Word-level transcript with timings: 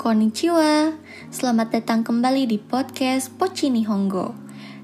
Konnichiwa, 0.00 0.96
selamat 1.28 1.76
datang 1.76 2.00
kembali 2.00 2.48
di 2.48 2.56
podcast 2.56 3.28
Pochi 3.36 3.68
Nihongo. 3.68 4.32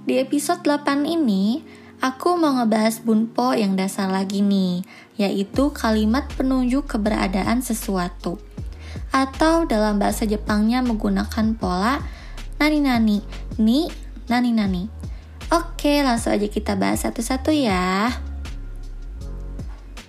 Di 0.05 0.21
episode 0.21 0.61
8 0.61 1.09
ini, 1.09 1.65
aku 2.05 2.37
mau 2.37 2.53
ngebahas 2.53 3.01
bunpo 3.01 3.57
yang 3.57 3.73
dasar 3.73 4.13
lagi 4.13 4.45
nih, 4.45 4.85
yaitu 5.17 5.73
kalimat 5.73 6.29
penunjuk 6.37 6.85
keberadaan 6.85 7.65
sesuatu. 7.65 8.37
Atau 9.09 9.65
dalam 9.65 9.97
bahasa 9.97 10.29
Jepangnya 10.29 10.85
menggunakan 10.85 11.57
pola 11.57 12.05
nani-nani, 12.61 13.25
ni, 13.57 13.89
nani-nani. 14.29 14.93
Oke, 15.49 16.05
langsung 16.05 16.37
aja 16.37 16.45
kita 16.45 16.77
bahas 16.77 17.09
satu-satu 17.09 17.49
ya. 17.57 18.13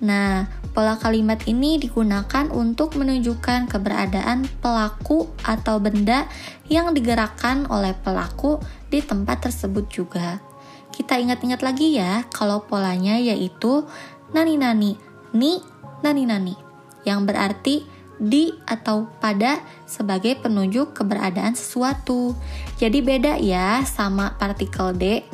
Nah, 0.04 0.52
pola 0.74 0.98
kalimat 0.98 1.40
ini 1.46 1.78
digunakan 1.78 2.50
untuk 2.50 2.98
menunjukkan 2.98 3.70
keberadaan 3.70 4.50
pelaku 4.60 5.30
atau 5.46 5.78
benda 5.78 6.26
yang 6.68 6.92
digerakkan 6.98 7.70
oleh 7.70 7.94
pelaku 8.02 8.58
di 8.90 9.00
tempat 9.06 9.48
tersebut 9.48 9.86
juga. 9.88 10.42
Kita 10.90 11.18
ingat-ingat 11.18 11.62
lagi 11.62 11.98
ya, 11.98 12.26
kalau 12.34 12.66
polanya 12.66 13.18
yaitu 13.18 13.86
nani-nani, 14.34 14.98
ni, 15.34 15.62
nani-nani, 16.02 16.58
yang 17.06 17.26
berarti 17.26 17.86
di 18.22 18.54
atau 18.70 19.10
pada 19.18 19.62
sebagai 19.90 20.38
penunjuk 20.38 20.94
keberadaan 20.94 21.58
sesuatu. 21.58 22.38
Jadi 22.78 23.02
beda 23.02 23.42
ya 23.42 23.82
sama 23.86 24.38
partikel 24.38 24.94
D. 24.94 25.26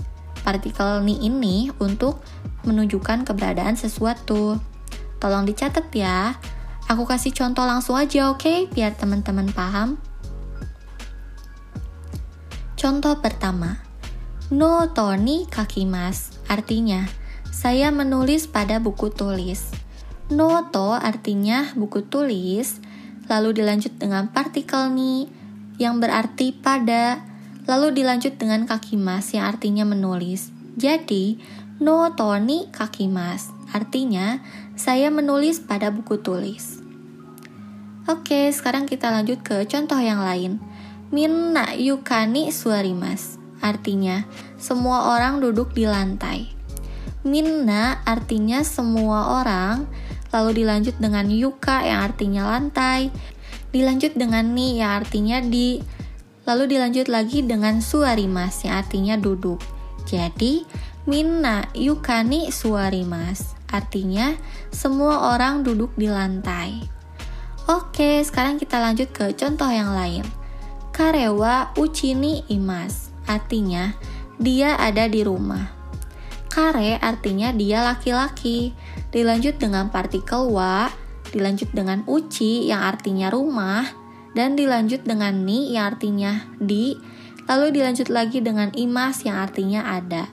Partikel 0.44 1.03
ni 1.03 1.19
ini 1.19 1.67
untuk 1.83 2.23
menunjukkan 2.63 3.28
keberadaan 3.28 3.75
sesuatu. 3.75 4.58
Tolong 5.20 5.44
dicatat 5.44 5.88
ya. 5.92 6.39
Aku 6.89 7.06
kasih 7.06 7.36
contoh 7.36 7.67
langsung 7.67 8.00
aja, 8.00 8.34
oke? 8.34 8.42
Okay? 8.42 8.58
Biar 8.72 8.98
teman-teman 8.98 9.52
paham. 9.53 10.02
Contoh 12.80 13.20
pertama. 13.20 13.84
No 14.50 14.90
toni 14.95 15.45
kakimas. 15.45 16.34
Artinya, 16.50 17.06
saya 17.53 17.92
menulis 17.92 18.47
pada 18.47 18.80
buku 18.80 19.12
tulis. 19.14 19.70
Noto 20.30 20.95
artinya 20.95 21.73
buku 21.75 22.08
tulis, 22.08 22.80
lalu 23.28 23.59
dilanjut 23.59 24.00
dengan 24.00 24.31
partikel 24.31 24.94
ni 24.94 25.28
yang 25.75 26.00
berarti 26.00 26.56
pada, 26.56 27.20
lalu 27.67 28.00
dilanjut 28.00 28.40
dengan 28.40 28.64
kakimas 28.64 29.36
yang 29.36 29.50
artinya 29.50 29.84
menulis. 29.84 30.53
Jadi, 30.80 31.42
no 31.84 32.14
toni 32.16 32.72
kakimas. 32.72 33.58
Artinya, 33.70 34.42
saya 34.73 35.14
menulis 35.14 35.62
pada 35.62 35.94
buku 35.94 36.17
tulis. 36.22 36.81
Oke, 38.09 38.50
sekarang 38.50 38.89
kita 38.89 39.14
lanjut 39.14 39.45
ke 39.45 39.70
contoh 39.70 40.02
yang 40.02 40.25
lain. 40.25 40.58
Minna 41.14 41.78
yukani 41.78 42.50
suarimas. 42.50 43.38
Artinya, 43.62 44.25
semua 44.58 45.14
orang 45.14 45.38
duduk 45.44 45.78
di 45.78 45.86
lantai. 45.86 46.50
Minna 47.22 48.02
artinya 48.08 48.66
semua 48.66 49.44
orang, 49.44 49.86
lalu 50.31 50.64
dilanjut 50.64 50.95
dengan 50.97 51.28
yuka 51.28 51.84
yang 51.84 52.08
artinya 52.08 52.47
lantai, 52.47 53.12
dilanjut 53.75 54.16
dengan 54.16 54.56
ni 54.56 54.80
yang 54.80 55.03
artinya 55.03 55.44
di, 55.44 55.84
lalu 56.47 56.72
dilanjut 56.72 57.12
lagi 57.12 57.44
dengan 57.44 57.84
suarimas 57.84 58.64
yang 58.64 58.80
artinya 58.80 59.20
duduk. 59.20 59.59
Jadi, 60.08 60.64
Minna 61.03 61.67
yukani 61.75 62.50
suarimas. 62.50 63.58
Artinya, 63.70 64.34
semua 64.74 65.34
orang 65.34 65.62
duduk 65.62 65.94
di 65.94 66.09
lantai. 66.09 66.81
Oke, 67.69 68.25
sekarang 68.25 68.57
kita 68.57 68.81
lanjut 68.81 69.13
ke 69.13 69.30
contoh 69.38 69.69
yang 69.69 69.94
lain. 69.94 70.25
Karewa 70.90 71.72
uchini 71.78 72.41
imas. 72.50 73.13
Artinya, 73.29 73.94
dia 74.41 74.74
ada 74.74 75.06
di 75.06 75.22
rumah. 75.22 75.79
Kare 76.50 76.97
artinya 76.97 77.53
dia 77.53 77.85
laki-laki. 77.85 78.74
Dilanjut 79.13 79.62
dengan 79.62 79.94
partikel 79.94 80.50
wa, 80.50 80.90
dilanjut 81.29 81.69
dengan 81.78 82.02
uchi 82.09 82.66
yang 82.66 82.81
artinya 82.81 83.29
rumah, 83.29 83.85
dan 84.34 84.58
dilanjut 84.58 85.06
dengan 85.06 85.46
ni 85.46 85.78
yang 85.78 85.94
artinya 85.94 86.50
di, 86.58 86.97
lalu 87.46 87.69
dilanjut 87.69 88.09
lagi 88.09 88.41
dengan 88.41 88.74
imas 88.74 89.22
yang 89.25 89.38
artinya 89.38 89.85
ada. 89.94 90.25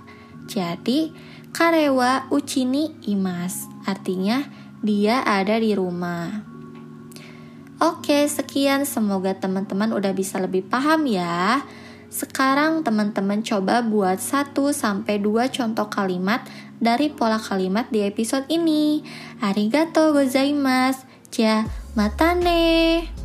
Jadi, 0.49 1.13
karewa 1.57 2.29
uchini 2.29 2.93
imas, 3.09 3.65
artinya 3.89 4.45
dia 4.85 5.25
ada 5.25 5.57
di 5.57 5.73
rumah. 5.73 6.45
Oke, 7.81 8.29
sekian. 8.29 8.85
Semoga 8.85 9.33
teman-teman 9.37 9.97
udah 9.97 10.13
bisa 10.13 10.37
lebih 10.37 10.69
paham 10.69 11.09
ya. 11.09 11.65
Sekarang 12.13 12.85
teman-teman 12.85 13.41
coba 13.41 13.81
buat 13.85 14.21
1 14.21 14.53
sampai 14.73 15.21
2 15.21 15.49
contoh 15.53 15.89
kalimat 15.89 16.45
dari 16.77 17.09
pola 17.13 17.41
kalimat 17.41 17.89
di 17.89 18.05
episode 18.05 18.49
ini. 18.53 19.05
Arigato 19.41 20.13
gozaimasu. 20.13 21.09
Ja, 21.37 21.69
matane. 21.93 23.16